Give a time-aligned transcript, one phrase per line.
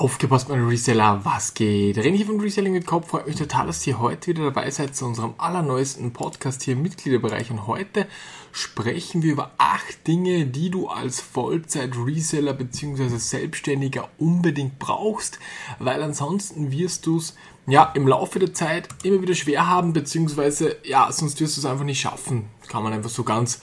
[0.00, 1.98] Aufgepasst, meine Reseller, was geht?
[1.98, 3.08] René hier von Reselling mit Kopf.
[3.08, 6.80] Freut mich total, dass ihr heute wieder dabei seid zu unserem allerneuesten Podcast hier im
[6.80, 7.50] Mitgliederbereich.
[7.50, 8.06] Und heute
[8.50, 13.18] sprechen wir über acht Dinge, die du als Vollzeit-Reseller bzw.
[13.18, 15.38] Selbstständiger unbedingt brauchst,
[15.78, 17.36] weil ansonsten wirst du es
[17.66, 21.66] ja im Laufe der Zeit immer wieder schwer haben, beziehungsweise ja, sonst wirst du es
[21.66, 22.46] einfach nicht schaffen.
[22.68, 23.60] Kann man einfach so ganz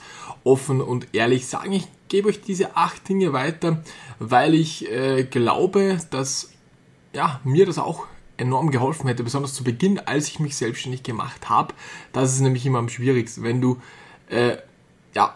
[0.48, 1.72] offen und ehrlich sagen.
[1.72, 3.82] Ich gebe euch diese acht Dinge weiter,
[4.18, 6.50] weil ich äh, glaube, dass
[7.12, 8.06] ja, mir das auch
[8.38, 11.74] enorm geholfen hätte, besonders zu Beginn, als ich mich selbstständig gemacht habe.
[12.12, 13.78] Das ist nämlich immer am schwierigsten, wenn du
[14.28, 14.56] äh,
[15.14, 15.34] ja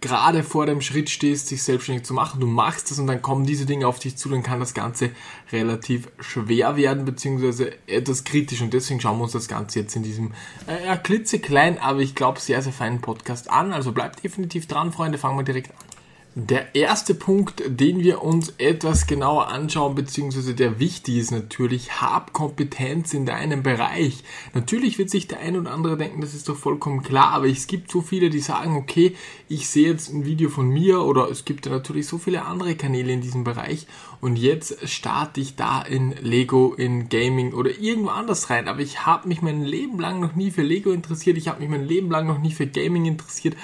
[0.00, 3.44] gerade vor dem Schritt stehst, sich selbstständig zu machen, du machst das und dann kommen
[3.44, 5.10] diese Dinge auf dich zu, dann kann das Ganze
[5.52, 10.02] relativ schwer werden, beziehungsweise etwas kritisch und deswegen schauen wir uns das Ganze jetzt in
[10.02, 10.32] diesem
[10.66, 13.72] äh, ja, klitzeklein, aber ich glaube sehr, sehr feinen Podcast an.
[13.72, 15.89] Also bleibt definitiv dran, Freunde, fangen wir direkt an.
[16.36, 22.32] Der erste Punkt, den wir uns etwas genauer anschauen, beziehungsweise der wichtig ist natürlich, hab
[22.32, 24.22] Kompetenz in deinem Bereich.
[24.54, 27.66] Natürlich wird sich der ein oder andere denken, das ist doch vollkommen klar, aber es
[27.66, 29.16] gibt so viele, die sagen, okay,
[29.48, 32.76] ich sehe jetzt ein Video von mir oder es gibt ja natürlich so viele andere
[32.76, 33.88] Kanäle in diesem Bereich
[34.20, 38.68] und jetzt starte ich da in Lego, in Gaming oder irgendwo anders rein.
[38.68, 41.70] Aber ich habe mich mein Leben lang noch nie für Lego interessiert, ich habe mich
[41.70, 43.56] mein Leben lang noch nie für Gaming interessiert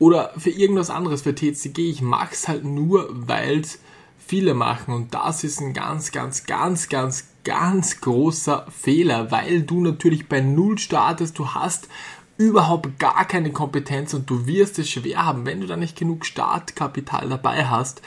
[0.00, 1.90] oder für irgendwas anderes, für TCG.
[1.90, 3.78] Ich mache es halt nur, weil es
[4.18, 4.94] viele machen.
[4.94, 10.40] Und das ist ein ganz, ganz, ganz, ganz, ganz großer Fehler, weil du natürlich bei
[10.40, 11.38] Null startest.
[11.38, 11.88] Du hast
[12.36, 16.24] überhaupt gar keine Kompetenz und du wirst es schwer haben, wenn du da nicht genug
[16.24, 18.00] Startkapital dabei hast,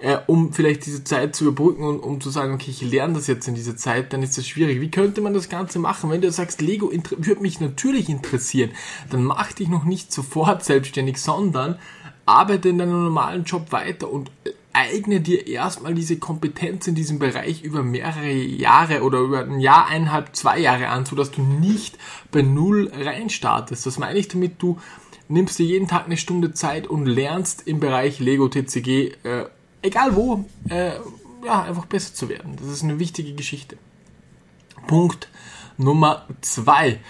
[0.00, 3.28] äh, um vielleicht diese Zeit zu überbrücken und um zu sagen, okay, ich lerne das
[3.28, 4.80] jetzt in dieser Zeit, dann ist das schwierig.
[4.80, 6.10] Wie könnte man das Ganze machen?
[6.10, 8.70] Wenn du sagst, Lego würde mich natürlich interessieren,
[9.10, 11.78] dann mach dich noch nicht sofort selbstständig, sondern
[12.28, 14.30] arbeite in deinem normalen Job weiter und
[14.72, 19.86] eigne dir erstmal diese Kompetenz in diesem Bereich über mehrere Jahre oder über ein Jahr,
[19.86, 21.98] eineinhalb, zwei Jahre an, sodass du nicht
[22.30, 23.86] bei Null reinstartest.
[23.86, 24.78] Das meine ich damit, du
[25.28, 29.46] nimmst dir jeden Tag eine Stunde Zeit und lernst im Bereich Lego TCG, äh,
[29.82, 30.92] egal wo, äh,
[31.44, 32.56] ja, einfach besser zu werden.
[32.60, 33.78] Das ist eine wichtige Geschichte.
[34.86, 35.28] Punkt
[35.76, 37.00] Nummer zwei.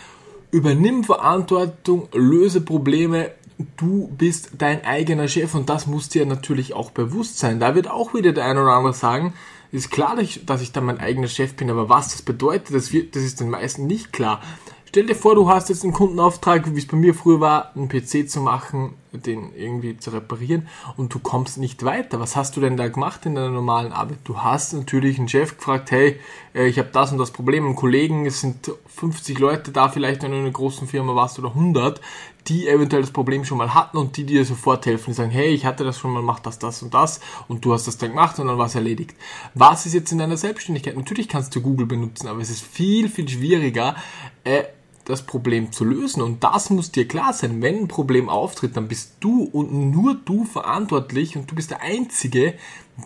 [0.51, 3.33] Übernimm Verantwortung, löse Probleme,
[3.77, 7.61] du bist dein eigener Chef und das muss dir natürlich auch bewusst sein.
[7.61, 9.35] Da wird auch wieder der eine oder andere sagen,
[9.73, 13.15] ist klar, dass ich dann mein eigener Chef bin, aber was das bedeutet, das, wird,
[13.17, 14.41] das ist den meisten nicht klar.
[14.89, 17.89] Stell dir vor, du hast jetzt einen Kundenauftrag, wie es bei mir früher war, einen
[17.89, 22.21] PC zu machen, den irgendwie zu reparieren und du kommst nicht weiter.
[22.21, 24.19] Was hast du denn da gemacht in deiner normalen Arbeit?
[24.25, 26.21] Du hast natürlich einen Chef gefragt, hey,
[26.55, 30.23] äh, ich habe das und das Problem, einen Kollegen, es sind 50 Leute da, vielleicht
[30.23, 32.01] wenn du in einer großen Firma warst oder 100,
[32.49, 35.49] die eventuell das Problem schon mal hatten und die dir sofort helfen, die sagen, hey,
[35.49, 38.11] ich hatte das schon mal, mach das, das und das und du hast das dann
[38.11, 39.15] gemacht und dann war es erledigt.
[39.55, 40.97] Was ist jetzt in deiner Selbstständigkeit?
[40.97, 43.97] Natürlich kannst du Google benutzen, aber es ist viel, viel schwieriger,
[44.45, 44.65] äh,
[45.09, 46.21] das Problem zu lösen.
[46.21, 47.63] Und das muss dir klar sein.
[47.63, 51.81] Wenn ein Problem auftritt, dann bist du und nur du verantwortlich und du bist der
[51.81, 52.55] Einzige,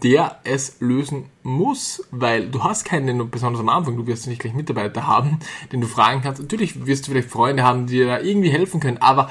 [0.03, 4.53] der es lösen muss, weil du hast keinen, besonders am Anfang, du wirst nicht gleich
[4.53, 5.39] Mitarbeiter haben,
[5.71, 6.43] den du fragen kannst.
[6.43, 9.31] Natürlich wirst du vielleicht Freunde haben, die dir da irgendwie helfen können, aber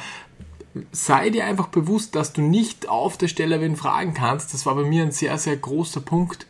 [0.94, 4.54] sei dir einfach bewusst, dass du nicht auf der Stelle wen fragen kannst.
[4.54, 6.48] Das war bei mir ein sehr, sehr großer Punkt,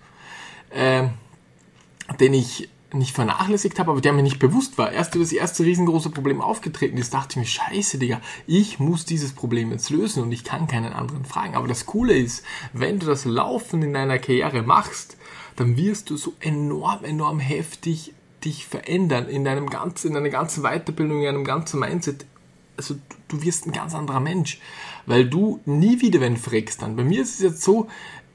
[0.70, 1.08] äh,
[2.20, 4.92] den ich nicht vernachlässigt habe, aber der mir nicht bewusst war.
[4.92, 9.06] Erst als das erste riesengroße Problem aufgetreten ist, dachte ich mir, scheiße, Digga, ich muss
[9.06, 11.56] dieses Problem jetzt lösen und ich kann keinen anderen fragen.
[11.56, 12.44] Aber das Coole ist,
[12.74, 15.18] wenn du das Laufen in deiner Karriere machst,
[15.56, 18.14] dann wirst du so enorm, enorm heftig
[18.44, 22.26] dich verändern in deinem ganzen, in deiner ganzen Weiterbildung, in deinem ganzen Mindset.
[22.78, 22.96] Also
[23.28, 24.60] du wirst ein ganz anderer Mensch,
[25.06, 26.96] weil du nie wieder wenn fragst dann.
[26.96, 27.88] Bei mir ist es jetzt so,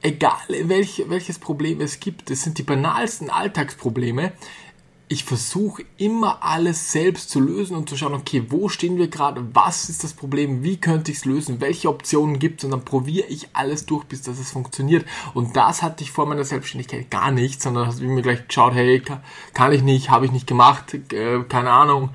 [0.02, 4.32] egal welch, welches Problem es gibt, es sind die banalsten Alltagsprobleme.
[5.08, 9.46] Ich versuche immer alles selbst zu lösen und zu schauen, okay, wo stehen wir gerade,
[9.54, 12.84] was ist das Problem, wie könnte ich es lösen, welche Optionen gibt es und dann
[12.84, 15.06] probiere ich alles durch, bis das es funktioniert.
[15.32, 18.74] Und das hatte ich vor meiner Selbstständigkeit gar nicht, sondern habe ich mir gleich geschaut,
[18.74, 19.00] hey,
[19.54, 22.10] kann ich nicht, habe ich nicht gemacht, äh, keine Ahnung.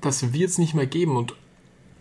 [0.00, 1.34] Das wird es nicht mehr geben und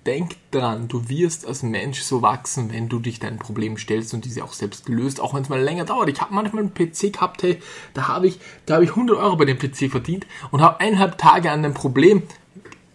[0.06, 4.26] denk dran, du wirst als Mensch so wachsen, wenn du dich deinen Problemen stellst und
[4.26, 6.10] diese auch selbst löst, auch wenn es mal länger dauert.
[6.10, 7.60] Ich habe manchmal einen PC gehabt, hey,
[7.94, 11.52] da habe ich, da ich 100 Euro bei dem PC verdient und habe eineinhalb Tage
[11.52, 12.24] an dem Problem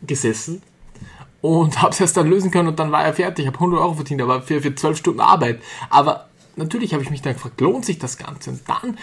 [0.02, 0.62] gesessen
[1.40, 3.44] und habe es erst dann lösen können und dann war er fertig.
[3.44, 5.60] Ich habe 100 Euro verdient, aber für, für 12 Stunden Arbeit.
[5.90, 8.50] Aber natürlich habe ich mich dann gefragt, lohnt sich das Ganze?
[8.50, 8.98] Und dann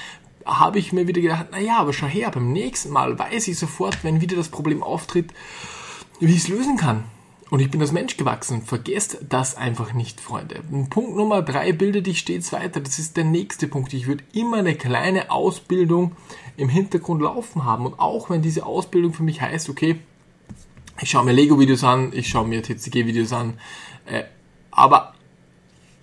[0.45, 4.03] habe ich mir wieder gedacht, naja, aber schau her, beim nächsten Mal weiß ich sofort,
[4.03, 5.31] wenn wieder das Problem auftritt,
[6.19, 7.03] wie ich es lösen kann.
[7.51, 8.61] Und ich bin als Mensch gewachsen.
[8.61, 10.61] Vergesst das einfach nicht, Freunde.
[10.89, 12.79] Punkt Nummer drei, bilde dich stets weiter.
[12.79, 13.91] Das ist der nächste Punkt.
[13.91, 16.13] Ich würde immer eine kleine Ausbildung
[16.55, 17.85] im Hintergrund laufen haben.
[17.85, 19.99] Und auch wenn diese Ausbildung für mich heißt, okay,
[21.01, 23.59] ich schaue mir Lego-Videos an, ich schaue mir TCG-Videos an,
[24.05, 24.23] äh,
[24.71, 25.13] aber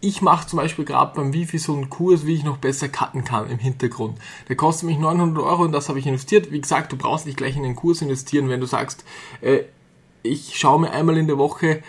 [0.02, 3.24] ich mache zum Beispiel gerade beim Wifi so einen Kurs, wie ich noch besser cutten
[3.24, 4.18] kann im Hintergrund.
[4.50, 6.52] Der kostet mich 900 Euro und das habe ich investiert.
[6.52, 9.06] Wie gesagt, du brauchst nicht gleich in den Kurs investieren, wenn du sagst,
[9.40, 9.62] äh,
[10.22, 11.82] ich schaue mir einmal in der Woche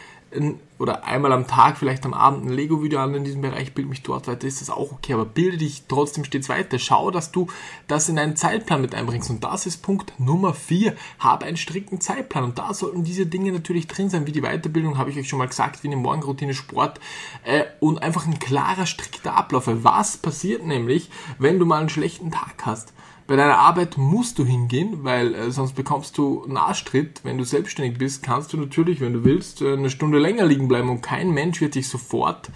[0.77, 4.03] oder einmal am Tag, vielleicht am Abend ein Lego-Video an in diesem Bereich, bild mich
[4.03, 6.77] dort weiter, ist das auch okay, aber bilde dich trotzdem stets weiter.
[6.77, 7.47] Schau, dass du
[7.87, 9.29] das in deinen Zeitplan mit einbringst.
[9.29, 10.95] Und das ist Punkt Nummer 4.
[11.17, 12.43] Habe einen strikten Zeitplan.
[12.43, 15.39] Und da sollten diese Dinge natürlich drin sein, wie die Weiterbildung, habe ich euch schon
[15.39, 16.99] mal gesagt, wie eine Morgenroutine, Sport
[17.43, 19.63] äh, und einfach ein klarer, strikter Ablauf.
[19.67, 21.09] Was passiert nämlich,
[21.39, 22.93] wenn du mal einen schlechten Tag hast?
[23.29, 27.21] Bei deiner Arbeit musst du hingehen, weil äh, sonst bekommst du einen Arschtritt.
[27.23, 30.67] Wenn du selbstständig bist, kannst du natürlich, wenn du willst, äh, eine Stunde länger liegen
[30.67, 32.49] bleiben und kein Mensch wird dich sofort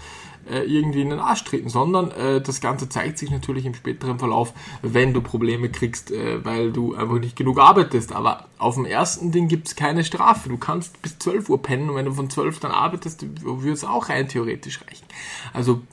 [0.49, 4.17] äh, irgendwie in den Arsch treten, sondern äh, das Ganze zeigt sich natürlich im späteren
[4.17, 8.11] Verlauf, wenn du Probleme kriegst, äh, weil du einfach nicht genug arbeitest.
[8.11, 10.49] Aber auf dem ersten Ding gibt es keine Strafe.
[10.49, 13.83] Du kannst bis 12 Uhr pennen und wenn du von 12 dann arbeitest, würde es
[13.83, 15.05] auch rein theoretisch reichen.
[15.53, 15.83] Also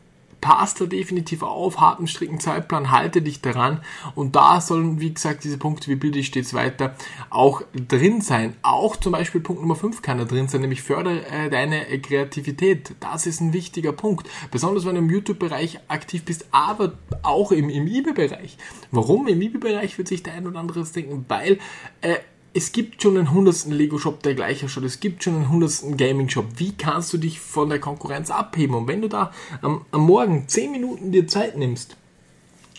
[0.41, 3.81] passt da definitiv auf, hab einen strikten Zeitplan, halte dich daran
[4.15, 6.95] und da sollen, wie gesagt, diese Punkte, wie bilde ich stets weiter,
[7.29, 8.57] auch drin sein.
[8.63, 12.95] Auch zum Beispiel Punkt Nummer 5 kann da drin sein, nämlich fördere äh, deine Kreativität.
[13.01, 17.69] Das ist ein wichtiger Punkt, besonders wenn du im YouTube-Bereich aktiv bist, aber auch im,
[17.69, 18.57] im eBay-Bereich.
[18.91, 19.29] Warum?
[19.29, 21.59] Im eBay-Bereich wird sich der ein oder andere denken, weil
[22.01, 22.17] äh,
[22.52, 24.85] es gibt schon einen hundertsten Lego-Shop, der gleich ausschaut.
[24.85, 26.47] Es gibt schon einen hundertsten Gaming-Shop.
[26.56, 28.75] Wie kannst du dich von der Konkurrenz abheben?
[28.75, 29.32] Und wenn du da
[29.62, 31.97] am, am Morgen 10 Minuten dir Zeit nimmst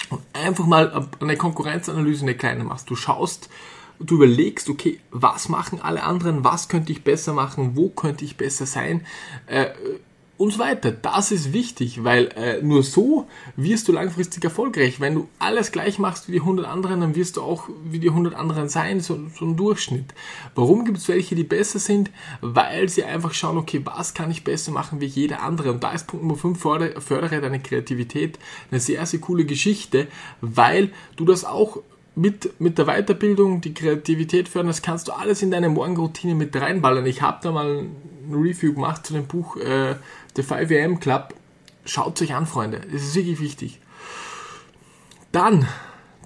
[0.10, 3.50] und einfach mal eine Konkurrenzanalyse, eine kleine machst, du schaust,
[4.00, 8.36] du überlegst, okay, was machen alle anderen, was könnte ich besser machen, wo könnte ich
[8.36, 9.06] besser sein,
[9.48, 9.68] äh,
[10.42, 10.92] und so weiter.
[10.92, 15.00] Das ist wichtig, weil äh, nur so wirst du langfristig erfolgreich.
[15.00, 18.10] Wenn du alles gleich machst wie die 100 anderen, dann wirst du auch wie die
[18.10, 20.16] 100 anderen sein, so, so ein Durchschnitt.
[20.56, 22.10] Warum gibt es welche, die besser sind?
[22.42, 25.72] Weil sie einfach schauen, okay, was kann ich besser machen wie jeder andere?
[25.72, 28.40] Und da ist Punkt Nummer 5, fördere, fördere deine Kreativität.
[28.72, 30.08] Eine sehr, sehr coole Geschichte,
[30.42, 31.84] weil du das auch
[32.16, 36.56] mit, mit der Weiterbildung, die Kreativität fördern, das kannst du alles in deine Morgenroutine mit
[36.56, 37.06] reinballern.
[37.06, 37.86] Ich habe da mal
[38.34, 39.96] Review gemacht zu dem Buch äh,
[40.36, 41.34] The 5am Club.
[41.86, 42.82] Schaut euch an, Freunde.
[42.92, 43.80] Das ist wirklich wichtig.
[45.32, 45.68] Dann,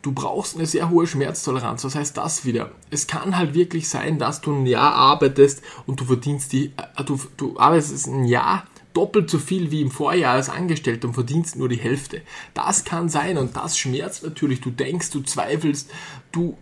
[0.02, 1.84] du brauchst eine sehr hohe Schmerztoleranz.
[1.84, 2.72] Was heißt das wieder?
[2.90, 7.04] Es kann halt wirklich sein, dass du ein Jahr arbeitest und du verdienst die, äh,
[7.04, 8.66] du, du arbeitest ein Jahr
[8.96, 12.22] doppelt so viel wie im Vorjahr als Angestellter und verdienst nur die Hälfte.
[12.54, 14.62] Das kann sein und das schmerzt natürlich.
[14.62, 15.92] Du denkst, du zweifelst,
[16.32, 16.58] du,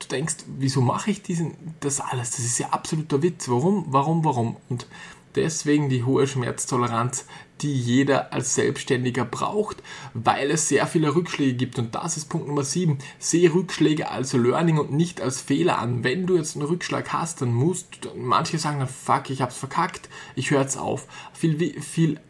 [0.00, 2.30] du denkst, wieso mache ich diesen, das alles?
[2.32, 3.48] Das ist ja absoluter Witz.
[3.48, 4.56] Warum, warum, warum?
[4.68, 4.86] Und
[5.34, 7.26] deswegen die hohe Schmerztoleranz,
[7.60, 9.82] die jeder als Selbstständiger braucht,
[10.14, 11.78] weil es sehr viele Rückschläge gibt.
[11.78, 12.98] Und das ist Punkt Nummer 7.
[13.18, 16.02] Sehe Rückschläge als Learning und nicht als Fehler an.
[16.02, 20.08] Wenn du jetzt einen Rückschlag hast, dann musst du, manche sagen, fuck, ich hab's verkackt,
[20.34, 21.06] ich höre jetzt auf.
[21.32, 22.20] Viel, viel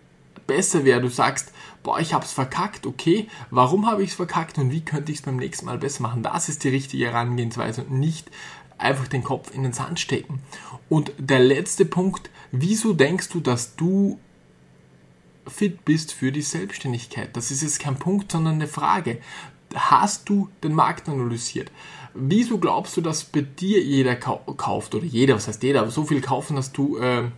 [0.51, 1.53] besser wäre, du sagst,
[1.85, 5.25] boah, ich hab's verkackt, okay, warum habe ich es verkackt und wie könnte ich es
[5.25, 6.25] beim nächsten Mal besser machen?
[6.25, 8.29] Das ist die richtige Herangehensweise und nicht
[8.77, 10.41] einfach den Kopf in den Sand stecken.
[10.89, 14.19] Und der letzte Punkt, wieso denkst du, dass du
[15.47, 17.37] fit bist für die Selbstständigkeit?
[17.37, 19.19] Das ist jetzt kein Punkt, sondern eine Frage.
[19.73, 21.71] Hast du den Markt analysiert?
[22.13, 26.05] Wieso glaubst du, dass bei dir jeder kauft oder jeder, was heißt jeder, aber so
[26.05, 27.31] viel kaufen, dass du äh,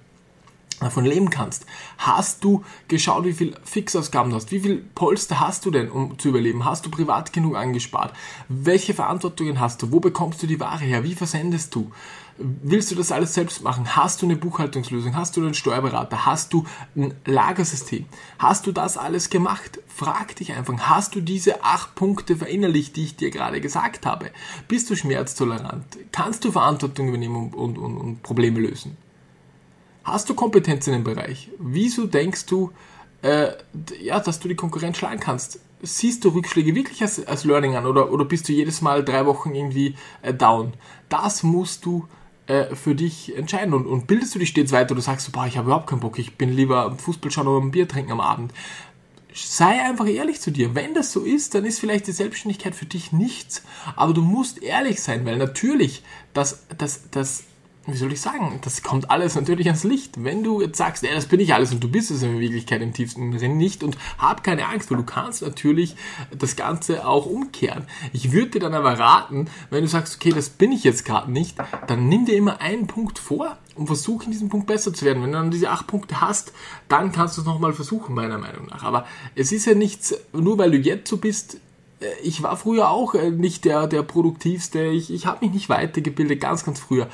[0.82, 1.66] davon leben kannst.
[1.98, 4.52] Hast du geschaut, wie viel Fixausgaben du hast?
[4.52, 6.64] Wie viel Polster hast du denn, um zu überleben?
[6.64, 8.14] Hast du privat genug angespart?
[8.48, 9.92] Welche Verantwortungen hast du?
[9.92, 11.04] Wo bekommst du die Ware her?
[11.04, 11.90] Wie versendest du?
[12.38, 13.94] Willst du das alles selbst machen?
[13.94, 15.14] Hast du eine Buchhaltungslösung?
[15.14, 16.24] Hast du einen Steuerberater?
[16.24, 16.64] Hast du
[16.96, 18.06] ein Lagersystem?
[18.38, 19.80] Hast du das alles gemacht?
[19.86, 24.30] Frag dich einfach, hast du diese acht Punkte verinnerlicht, die ich dir gerade gesagt habe?
[24.66, 25.84] Bist du schmerztolerant?
[26.10, 28.96] Kannst du Verantwortung übernehmen und, und, und Probleme lösen?
[30.04, 31.50] Hast du Kompetenz in dem Bereich?
[31.58, 32.72] Wieso denkst du,
[33.22, 33.52] äh,
[34.00, 35.60] ja, dass du die Konkurrenz schlagen kannst?
[35.80, 39.26] Siehst du Rückschläge wirklich als, als Learning an oder, oder bist du jedes Mal drei
[39.26, 40.74] Wochen irgendwie äh, down?
[41.08, 42.06] Das musst du
[42.46, 45.46] äh, für dich entscheiden und, und bildest du dich stets weiter oder sagst du, boah,
[45.46, 48.12] ich habe überhaupt keinen Bock, ich bin lieber am Fußball schauen oder ein Bier trinken
[48.12, 48.52] am Abend.
[49.34, 50.74] Sei einfach ehrlich zu dir.
[50.74, 53.62] Wenn das so ist, dann ist vielleicht die Selbstständigkeit für dich nichts.
[53.96, 56.02] Aber du musst ehrlich sein, weil natürlich
[56.34, 57.44] das, das, das
[57.86, 60.22] wie soll ich sagen, das kommt alles natürlich ans Licht.
[60.22, 62.80] Wenn du jetzt sagst, ja, das bin ich alles und du bist es in Wirklichkeit
[62.80, 65.96] im tiefsten drin nicht und hab keine Angst, weil du kannst natürlich
[66.36, 67.86] das Ganze auch umkehren.
[68.12, 71.32] Ich würde dir dann aber raten, wenn du sagst, okay, das bin ich jetzt gerade
[71.32, 71.56] nicht,
[71.88, 75.22] dann nimm dir immer einen Punkt vor und versuch in diesem Punkt besser zu werden.
[75.22, 76.52] Wenn du dann diese acht Punkte hast,
[76.88, 78.84] dann kannst du es nochmal versuchen, meiner Meinung nach.
[78.84, 81.58] Aber es ist ja nichts, nur weil du jetzt so bist,
[82.02, 84.84] äh, ich war früher auch äh, nicht der, der produktivste.
[84.86, 87.08] Ich, ich habe mich nicht weitergebildet, ganz, ganz früher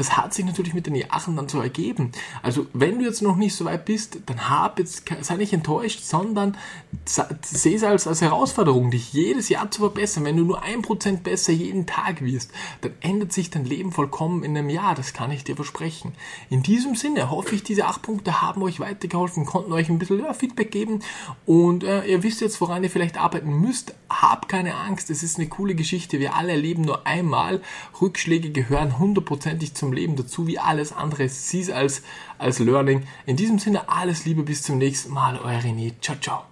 [0.00, 2.12] das hat sich natürlich mit den Jahren dann so ergeben.
[2.42, 6.00] Also wenn du jetzt noch nicht so weit bist, dann hab jetzt, sei nicht enttäuscht,
[6.02, 6.56] sondern
[7.04, 10.24] sehe es als, als Herausforderung, dich jedes Jahr zu verbessern.
[10.24, 14.42] Wenn du nur ein Prozent besser jeden Tag wirst, dann ändert sich dein Leben vollkommen
[14.42, 14.94] in einem Jahr.
[14.94, 16.14] Das kann ich dir versprechen.
[16.48, 20.20] In diesem Sinne hoffe ich, diese acht Punkte haben euch weitergeholfen, konnten euch ein bisschen
[20.20, 21.00] ja, Feedback geben
[21.44, 23.94] und äh, ihr wisst jetzt, woran ihr vielleicht arbeiten müsst.
[24.08, 26.18] Habt keine Angst, es ist eine coole Geschichte.
[26.20, 27.60] Wir alle erleben nur einmal.
[28.00, 31.28] Rückschläge gehören hundertprozentig zum Leben dazu, wie alles andere.
[31.28, 32.02] Sieh es als,
[32.38, 33.04] als Learning.
[33.26, 35.38] In diesem Sinne, alles Liebe, bis zum nächsten Mal.
[35.38, 35.92] Euer René.
[36.00, 36.49] Ciao, ciao.